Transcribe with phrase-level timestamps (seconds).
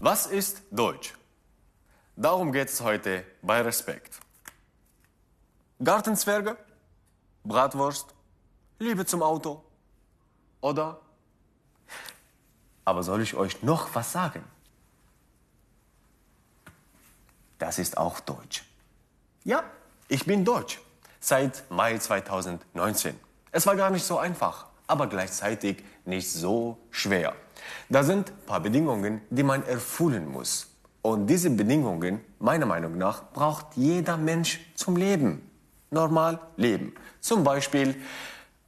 [0.00, 1.14] Was ist Deutsch?
[2.14, 4.20] Darum geht es heute bei Respekt.
[5.82, 6.56] Gartenzwerge,
[7.42, 8.14] Bratwurst,
[8.78, 9.64] Liebe zum Auto
[10.60, 11.00] oder...
[12.84, 14.44] Aber soll ich euch noch was sagen?
[17.58, 18.64] Das ist auch Deutsch.
[19.44, 19.64] Ja,
[20.06, 20.80] ich bin Deutsch.
[21.20, 23.18] Seit Mai 2019.
[23.50, 27.34] Es war gar nicht so einfach, aber gleichzeitig nicht so schwer.
[27.88, 30.68] Da sind ein paar Bedingungen, die man erfüllen muss.
[31.02, 35.48] Und diese Bedingungen, meiner Meinung nach, braucht jeder Mensch zum Leben.
[35.90, 36.94] Normal leben.
[37.20, 37.96] Zum Beispiel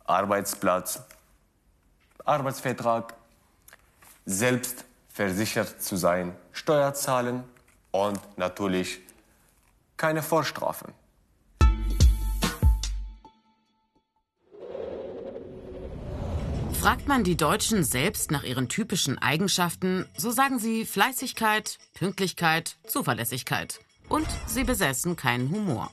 [0.04, 1.02] Arbeitsplatz,
[2.24, 3.14] Arbeitsvertrag,
[4.24, 7.44] selbst versichert zu sein, Steuer zahlen
[7.90, 9.00] und natürlich
[9.96, 10.94] keine Vorstrafen.
[16.80, 23.80] Fragt man die Deutschen selbst nach ihren typischen Eigenschaften, so sagen sie Fleißigkeit, Pünktlichkeit, Zuverlässigkeit.
[24.08, 25.92] Und sie besessen keinen Humor.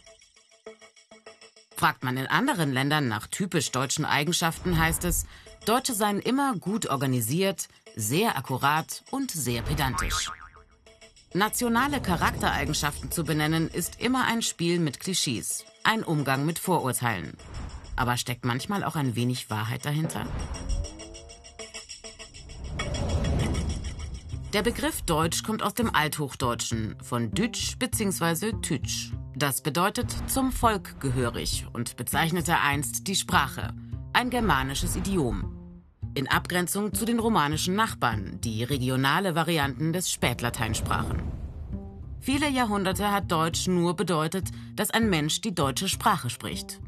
[1.75, 5.25] Fragt man in anderen Ländern nach typisch deutschen Eigenschaften, heißt es,
[5.65, 10.31] Deutsche seien immer gut organisiert, sehr akkurat und sehr pedantisch.
[11.33, 17.33] Nationale Charaktereigenschaften zu benennen, ist immer ein Spiel mit Klischees, ein Umgang mit Vorurteilen.
[17.97, 20.25] Aber steckt manchmal auch ein wenig Wahrheit dahinter?
[24.53, 28.53] Der Begriff Deutsch kommt aus dem Althochdeutschen, von Dütsch bzw.
[28.61, 29.11] Tütsch.
[29.35, 33.73] Das bedeutet zum Volk gehörig und bezeichnete einst die Sprache,
[34.13, 35.53] ein germanisches Idiom.
[36.15, 41.21] In Abgrenzung zu den romanischen Nachbarn, die regionale Varianten des Spätlatein sprachen.
[42.19, 46.79] Viele Jahrhunderte hat Deutsch nur bedeutet, dass ein Mensch die deutsche Sprache spricht.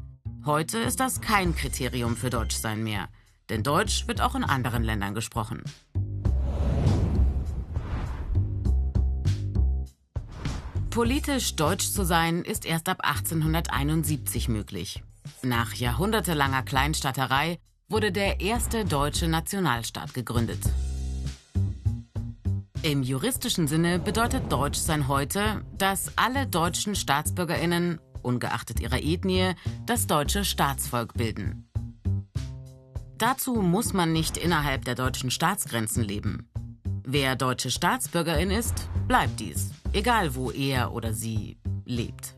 [0.46, 3.08] Heute ist das kein Kriterium für Deutschsein mehr,
[3.50, 5.62] denn Deutsch wird auch in anderen Ländern gesprochen.
[10.88, 15.02] Politisch deutsch zu sein ist erst ab 1871 möglich.
[15.42, 17.58] Nach jahrhundertelanger Kleinstaaterei
[17.88, 20.60] wurde der erste deutsche Nationalstaat gegründet.
[22.82, 29.54] Im juristischen Sinne bedeutet Deutschsein heute, dass alle deutschen Staatsbürgerinnen ungeachtet ihrer Ethnie,
[29.86, 31.68] das deutsche Staatsvolk bilden.
[33.18, 36.48] Dazu muss man nicht innerhalb der deutschen Staatsgrenzen leben.
[37.04, 42.36] Wer deutsche Staatsbürgerin ist, bleibt dies, egal wo er oder sie lebt.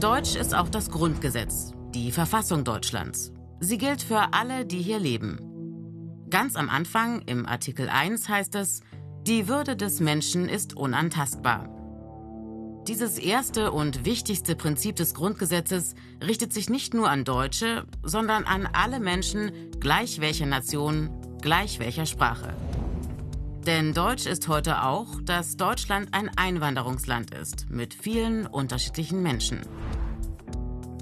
[0.00, 3.32] Deutsch ist auch das Grundgesetz, die Verfassung Deutschlands.
[3.60, 6.26] Sie gilt für alle, die hier leben.
[6.30, 8.82] Ganz am Anfang, im Artikel 1, heißt es,
[9.26, 11.68] die Würde des Menschen ist unantastbar.
[12.88, 15.94] Dieses erste und wichtigste Prinzip des Grundgesetzes
[16.26, 21.10] richtet sich nicht nur an Deutsche, sondern an alle Menschen, gleich welcher Nation,
[21.42, 22.54] gleich welcher Sprache.
[23.66, 29.60] Denn Deutsch ist heute auch, dass Deutschland ein Einwanderungsland ist, mit vielen unterschiedlichen Menschen.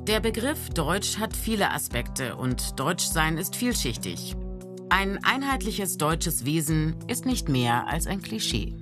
[0.08, 4.34] Der Begriff Deutsch hat viele Aspekte und Deutschsein ist vielschichtig.
[4.88, 8.74] Ein einheitliches deutsches Wesen ist nicht mehr als ein Klischee.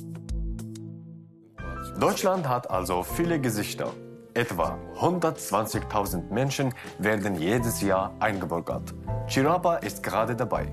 [1.98, 3.92] Deutschland hat also viele Gesichter.
[4.34, 8.92] Etwa 120.000 Menschen werden jedes Jahr eingebürgert.
[9.28, 10.66] Chirapa ist gerade dabei.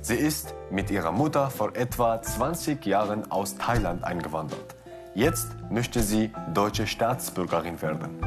[0.00, 4.76] Sie ist mit ihrer Mutter vor etwa 20 Jahren aus Thailand eingewandert.
[5.16, 8.20] Jetzt möchte sie deutsche Staatsbürgerin werden.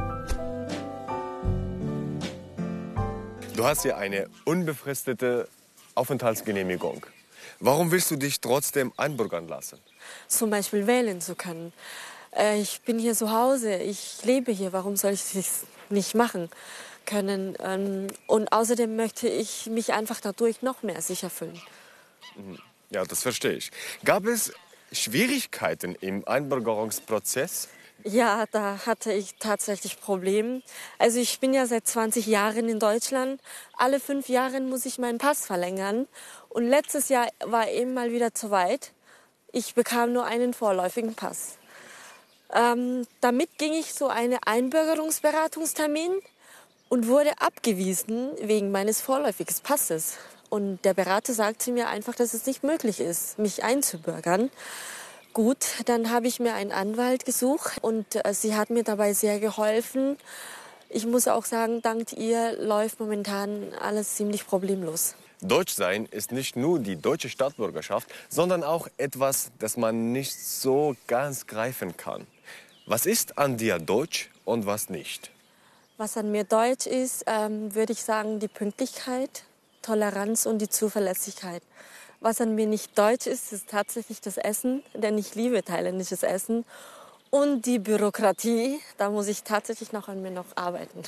[3.55, 5.47] Du hast hier eine unbefristete
[5.95, 7.05] Aufenthaltsgenehmigung.
[7.61, 9.79] Warum willst du dich trotzdem einbürgern lassen?
[10.27, 11.71] Zum Beispiel wählen zu können
[12.35, 16.49] äh, ich bin hier zu Hause, ich lebe hier, warum soll ich das nicht machen
[17.05, 17.57] können?
[17.59, 21.61] Ähm, und außerdem möchte ich mich einfach dadurch noch mehr sicher fühlen.
[22.35, 22.59] Mhm.
[22.89, 23.71] Ja, das verstehe ich.
[24.05, 24.53] Gab es
[24.91, 27.69] Schwierigkeiten im Einbürgerungsprozess?
[28.03, 30.61] Ja, da hatte ich tatsächlich Probleme.
[30.99, 33.41] Also ich bin ja seit 20 Jahren in Deutschland.
[33.77, 36.07] Alle fünf Jahre muss ich meinen Pass verlängern.
[36.49, 38.91] Und letztes Jahr war eben mal wieder zu weit.
[39.53, 41.57] Ich bekam nur einen vorläufigen Pass.
[42.53, 46.11] Ähm, damit ging ich zu einem Einbürgerungsberatungstermin
[46.89, 50.17] und wurde abgewiesen wegen meines vorläufigen Passes.
[50.49, 54.51] Und der Berater sagte mir einfach, dass es nicht möglich ist, mich einzubürgern.
[55.33, 59.39] Gut, dann habe ich mir einen Anwalt gesucht und äh, sie hat mir dabei sehr
[59.39, 60.15] geholfen.
[60.89, 65.15] Ich muss auch sagen, dank ihr läuft momentan alles ziemlich problemlos.
[65.41, 71.47] Deutschsein ist nicht nur die deutsche Staatsbürgerschaft, sondern auch etwas, das man nicht so ganz
[71.47, 72.27] greifen kann.
[72.85, 75.31] Was ist an dir deutsch und was nicht?
[75.95, 79.45] Was an mir deutsch ist, ähm, würde ich sagen, die Pünktlichkeit,
[79.81, 81.63] Toleranz und die Zuverlässigkeit.
[82.19, 86.65] Was an mir nicht deutsch ist, ist tatsächlich das Essen, denn ich liebe thailändisches Essen.
[87.29, 91.03] Und die Bürokratie, da muss ich tatsächlich noch an mir noch arbeiten.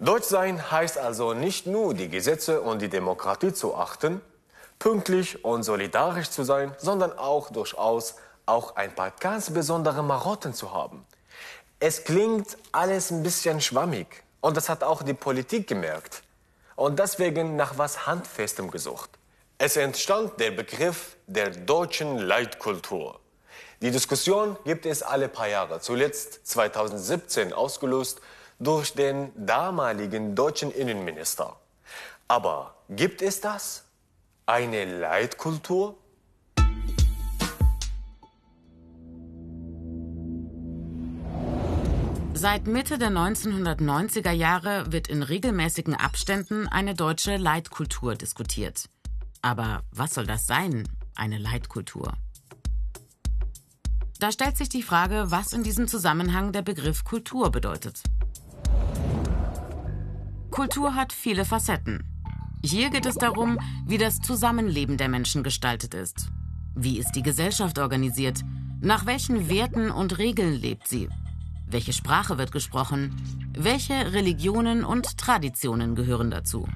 [0.00, 4.20] Deutsch sein heißt also nicht nur die Gesetze und die Demokratie zu achten,
[4.80, 8.16] pünktlich und solidarisch zu sein, sondern auch durchaus
[8.50, 11.06] auch ein paar ganz besondere Marotten zu haben.
[11.78, 16.22] Es klingt alles ein bisschen schwammig und das hat auch die Politik gemerkt
[16.76, 19.10] und deswegen nach was Handfestem gesucht.
[19.56, 23.20] Es entstand der Begriff der deutschen Leitkultur.
[23.82, 28.20] Die Diskussion gibt es alle paar Jahre, zuletzt 2017 ausgelöst
[28.58, 31.56] durch den damaligen deutschen Innenminister.
[32.28, 33.84] Aber gibt es das?
[34.44, 35.94] Eine Leitkultur?
[42.40, 48.88] Seit Mitte der 1990er Jahre wird in regelmäßigen Abständen eine deutsche Leitkultur diskutiert.
[49.42, 52.14] Aber was soll das sein, eine Leitkultur?
[54.20, 58.02] Da stellt sich die Frage, was in diesem Zusammenhang der Begriff Kultur bedeutet.
[60.50, 62.04] Kultur hat viele Facetten.
[62.64, 66.30] Hier geht es darum, wie das Zusammenleben der Menschen gestaltet ist.
[66.74, 68.40] Wie ist die Gesellschaft organisiert?
[68.80, 71.10] Nach welchen Werten und Regeln lebt sie?
[71.70, 73.14] Welche Sprache wird gesprochen?
[73.56, 76.66] Welche Religionen und Traditionen gehören dazu?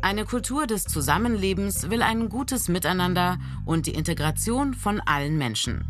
[0.00, 5.84] Eine Kultur des Zusammenlebens will ein gutes Miteinander und die Integration von allen Menschen.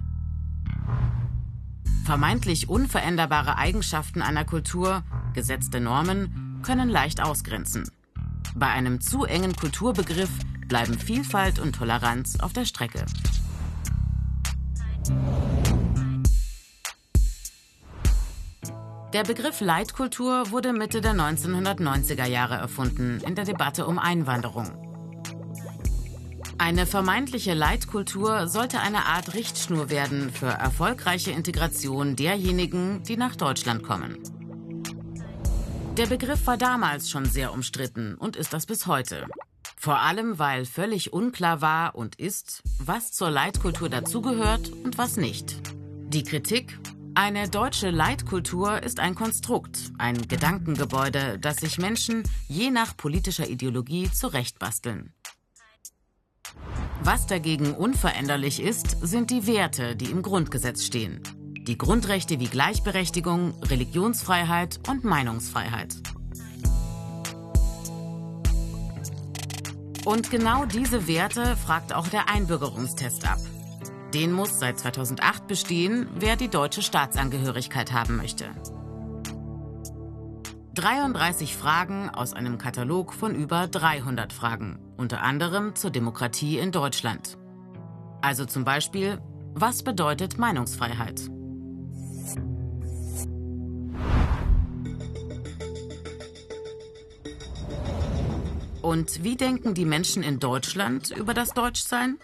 [2.04, 7.88] Vermeintlich unveränderbare Eigenschaften einer Kultur, gesetzte Normen, können leicht ausgrenzen.
[8.56, 10.30] Bei einem zu engen Kulturbegriff
[10.66, 13.06] bleiben Vielfalt und Toleranz auf der Strecke.
[19.12, 24.70] Der Begriff Leitkultur wurde Mitte der 1990er Jahre erfunden in der Debatte um Einwanderung.
[26.58, 33.82] Eine vermeintliche Leitkultur sollte eine Art Richtschnur werden für erfolgreiche Integration derjenigen, die nach Deutschland
[33.82, 34.16] kommen.
[35.96, 39.26] Der Begriff war damals schon sehr umstritten und ist das bis heute.
[39.76, 45.56] Vor allem, weil völlig unklar war und ist, was zur Leitkultur dazugehört und was nicht.
[46.12, 46.78] Die Kritik,
[47.20, 54.10] eine deutsche Leitkultur ist ein Konstrukt, ein Gedankengebäude, das sich Menschen je nach politischer Ideologie
[54.10, 55.12] zurechtbasteln.
[57.02, 61.20] Was dagegen unveränderlich ist, sind die Werte, die im Grundgesetz stehen.
[61.66, 65.96] Die Grundrechte wie Gleichberechtigung, Religionsfreiheit und Meinungsfreiheit.
[70.06, 73.40] Und genau diese Werte fragt auch der Einbürgerungstest ab.
[74.14, 78.46] Den muss seit 2008 bestehen, wer die deutsche Staatsangehörigkeit haben möchte.
[80.74, 87.38] 33 Fragen aus einem Katalog von über 300 Fragen, unter anderem zur Demokratie in Deutschland.
[88.20, 89.20] Also zum Beispiel,
[89.54, 91.28] was bedeutet Meinungsfreiheit?
[98.82, 102.18] Und wie denken die Menschen in Deutschland über das Deutschsein?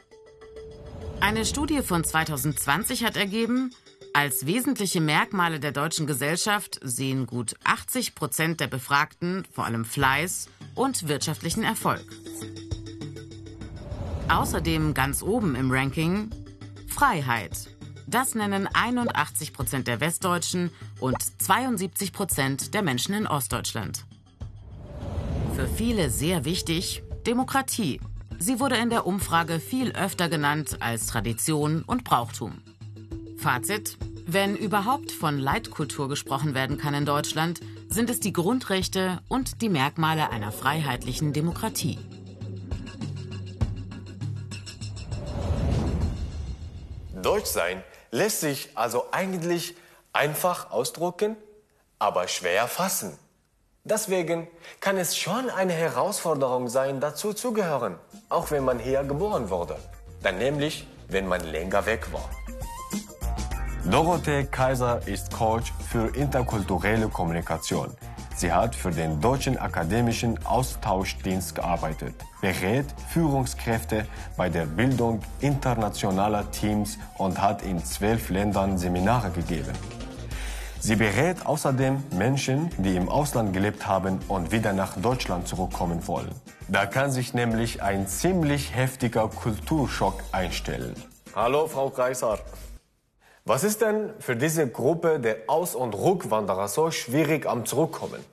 [1.21, 3.73] Eine Studie von 2020 hat ergeben,
[4.13, 10.49] als wesentliche Merkmale der deutschen Gesellschaft sehen gut 80 Prozent der Befragten vor allem Fleiß
[10.75, 12.05] und wirtschaftlichen Erfolg.
[14.29, 16.31] Außerdem ganz oben im Ranking
[16.87, 17.69] Freiheit.
[18.07, 24.05] Das nennen 81 Prozent der Westdeutschen und 72 Prozent der Menschen in Ostdeutschland.
[25.57, 28.01] Für viele sehr wichtig Demokratie.
[28.39, 32.63] Sie wurde in der Umfrage viel öfter genannt als Tradition und Brauchtum.
[33.39, 33.97] Fazit.
[34.27, 39.69] Wenn überhaupt von Leitkultur gesprochen werden kann in Deutschland, sind es die Grundrechte und die
[39.69, 41.99] Merkmale einer freiheitlichen Demokratie.
[47.23, 49.75] Deutsch sein lässt sich also eigentlich
[50.13, 51.37] einfach ausdrucken,
[51.99, 53.17] aber schwer fassen.
[53.89, 54.49] Deswegen
[54.81, 57.95] kann es schon eine Herausforderung sein, dazu zu gehören,
[58.29, 59.77] auch wenn man hier geboren wurde.
[60.25, 62.29] Dann nämlich, wenn man länger weg war.
[63.89, 67.97] Dorothee Kaiser ist Coach für interkulturelle Kommunikation.
[68.35, 74.05] Sie hat für den Deutschen Akademischen Austauschdienst gearbeitet, berät Führungskräfte
[74.37, 79.73] bei der Bildung internationaler Teams und hat in zwölf Ländern Seminare gegeben.
[80.87, 86.31] Sie berät außerdem Menschen, die im Ausland gelebt haben und wieder nach Deutschland zurückkommen wollen.
[86.69, 90.95] Da kann sich nämlich ein ziemlich heftiger Kulturschock einstellen.
[91.35, 92.39] Hallo, Frau Kreiser.
[93.45, 98.25] Was ist denn für diese Gruppe der Aus- und Rückwanderer so schwierig am Zurückkommen?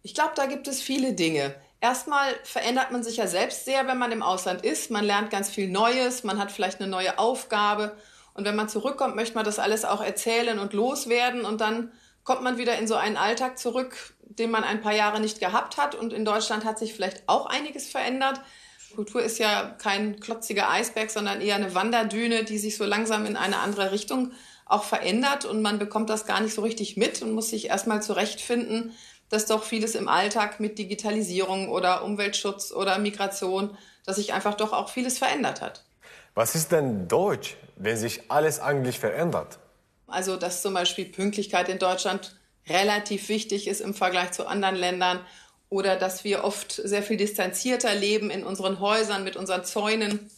[0.00, 1.54] Ich glaube, da gibt es viele Dinge.
[1.82, 4.90] Erstmal verändert man sich ja selbst sehr, wenn man im Ausland ist.
[4.90, 7.94] Man lernt ganz viel Neues, man hat vielleicht eine neue Aufgabe.
[8.34, 11.44] Und wenn man zurückkommt, möchte man das alles auch erzählen und loswerden.
[11.44, 11.92] Und dann
[12.24, 15.76] kommt man wieder in so einen Alltag zurück, den man ein paar Jahre nicht gehabt
[15.76, 15.94] hat.
[15.94, 18.40] Und in Deutschland hat sich vielleicht auch einiges verändert.
[18.94, 23.36] Kultur ist ja kein klotziger Eisberg, sondern eher eine Wanderdüne, die sich so langsam in
[23.36, 24.32] eine andere Richtung
[24.66, 25.44] auch verändert.
[25.44, 28.92] Und man bekommt das gar nicht so richtig mit und muss sich erstmal zurechtfinden,
[29.28, 34.72] dass doch vieles im Alltag mit Digitalisierung oder Umweltschutz oder Migration, dass sich einfach doch
[34.72, 35.84] auch vieles verändert hat.
[36.34, 39.58] Was ist denn Deutsch, wenn sich alles eigentlich verändert?
[40.06, 42.36] Also, dass zum Beispiel Pünktlichkeit in Deutschland
[42.68, 45.20] relativ wichtig ist im Vergleich zu anderen Ländern
[45.68, 50.30] oder dass wir oft sehr viel distanzierter leben in unseren Häusern mit unseren Zäunen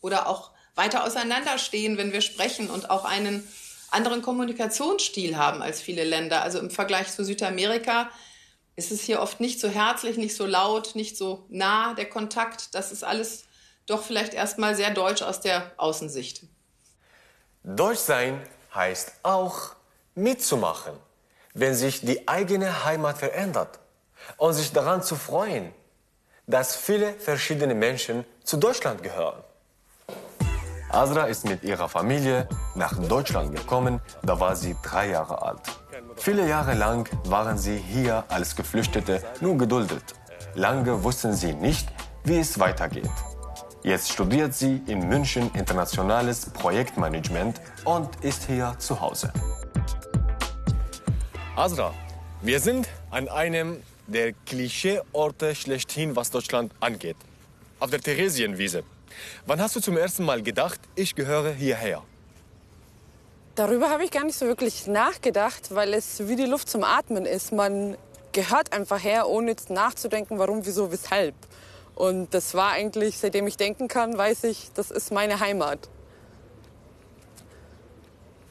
[0.00, 3.46] oder auch weiter auseinanderstehen, wenn wir sprechen und auch einen
[3.90, 6.42] anderen Kommunikationsstil haben als viele Länder.
[6.42, 8.10] Also im Vergleich zu Südamerika
[8.74, 12.74] ist es hier oft nicht so herzlich, nicht so laut, nicht so nah, der Kontakt.
[12.74, 13.44] Das ist alles
[13.86, 16.44] doch vielleicht erstmal sehr deutsch aus der Außensicht.
[17.64, 18.40] Deutsch sein
[18.74, 19.76] heißt auch
[20.14, 20.94] mitzumachen,
[21.54, 23.78] wenn sich die eigene Heimat verändert
[24.36, 25.72] und sich daran zu freuen,
[26.46, 29.42] dass viele verschiedene Menschen zu Deutschland gehören.
[30.90, 35.60] Asra ist mit ihrer Familie nach Deutschland gekommen, da war sie drei Jahre alt.
[36.16, 40.02] Viele Jahre lang waren sie hier als Geflüchtete nur geduldet.
[40.54, 41.88] Lange wussten sie nicht,
[42.24, 43.10] wie es weitergeht.
[43.84, 49.32] Jetzt studiert sie in München internationales Projektmanagement und ist hier zu Hause.
[51.56, 51.92] Asra,
[52.42, 57.16] wir sind an einem der Klischeeorte schlechthin, was Deutschland angeht.
[57.80, 58.84] Auf der Theresienwiese.
[59.46, 62.04] Wann hast du zum ersten Mal gedacht, ich gehöre hierher?
[63.56, 67.26] Darüber habe ich gar nicht so wirklich nachgedacht, weil es wie die Luft zum Atmen
[67.26, 67.52] ist.
[67.52, 67.96] Man
[68.30, 71.34] gehört einfach her, ohne jetzt nachzudenken, warum, wieso, weshalb.
[71.94, 75.88] Und das war eigentlich, seitdem ich denken kann, weiß ich, das ist meine Heimat.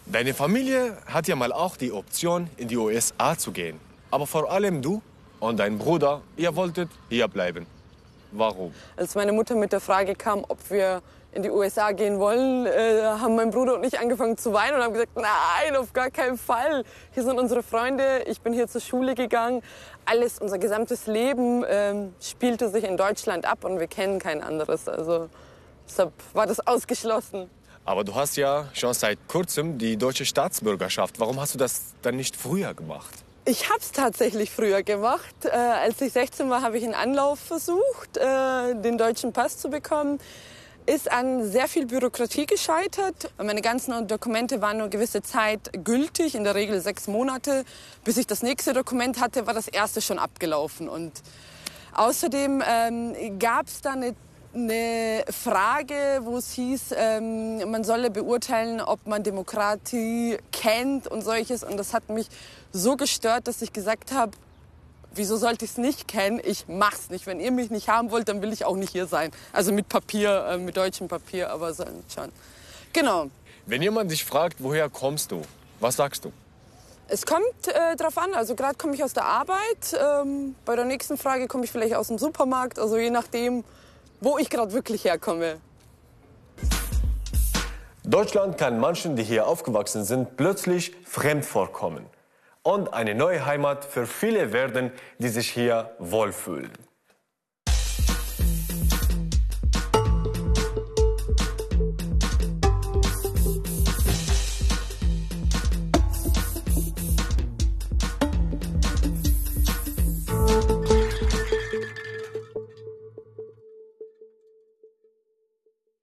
[0.05, 3.79] Deine Familie hat ja mal auch die Option, in die USA zu gehen.
[4.09, 5.01] Aber vor allem du
[5.39, 7.65] und dein Bruder, ihr wolltet hier bleiben.
[8.31, 8.73] Warum?
[8.95, 11.01] Als meine Mutter mit der Frage kam, ob wir
[11.33, 14.83] in die USA gehen wollen, äh, haben mein Bruder und ich angefangen zu weinen und
[14.83, 16.83] haben gesagt, nein, auf gar keinen Fall.
[17.13, 19.61] Hier sind unsere Freunde, ich bin hier zur Schule gegangen.
[20.05, 24.89] Alles, unser gesamtes Leben ähm, spielte sich in Deutschland ab und wir kennen kein anderes.
[24.89, 25.29] Also
[25.87, 27.49] deshalb war das ausgeschlossen.
[27.85, 31.19] Aber du hast ja schon seit kurzem die deutsche Staatsbürgerschaft.
[31.19, 33.23] Warum hast du das dann nicht früher gemacht?
[33.45, 35.45] Ich habe es tatsächlich früher gemacht.
[35.45, 39.69] Äh, als ich 16 war, habe ich einen Anlauf versucht, äh, den deutschen Pass zu
[39.69, 40.19] bekommen.
[40.85, 43.31] Ist an sehr viel Bürokratie gescheitert.
[43.37, 47.65] Meine ganzen Dokumente waren nur gewisse Zeit gültig, in der Regel sechs Monate.
[48.03, 50.89] Bis ich das nächste Dokument hatte, war das erste schon abgelaufen.
[50.89, 51.11] Und
[51.93, 54.15] außerdem ähm, gab es da eine
[54.53, 61.63] eine Frage, wo es hieß, ähm, man solle beurteilen, ob man Demokratie kennt und solches.
[61.63, 62.27] Und das hat mich
[62.73, 64.31] so gestört, dass ich gesagt habe,
[65.13, 66.41] wieso sollte ich es nicht kennen?
[66.43, 67.25] Ich mach's nicht.
[67.27, 69.31] Wenn ihr mich nicht haben wollt, dann will ich auch nicht hier sein.
[69.53, 72.31] Also mit Papier, äh, mit deutschem Papier, aber so, schon.
[72.93, 73.27] Genau.
[73.65, 75.41] Wenn jemand dich fragt, woher kommst du,
[75.79, 76.31] was sagst du?
[77.07, 78.33] Es kommt äh, drauf an.
[78.33, 79.93] Also gerade komme ich aus der Arbeit.
[79.93, 82.79] Ähm, bei der nächsten Frage komme ich vielleicht aus dem Supermarkt.
[82.79, 83.63] Also je nachdem,
[84.21, 85.57] wo ich gerade wirklich herkomme.
[88.03, 92.05] Deutschland kann manchen, die hier aufgewachsen sind, plötzlich fremd vorkommen
[92.63, 96.71] und eine neue Heimat für viele werden, die sich hier wohlfühlen.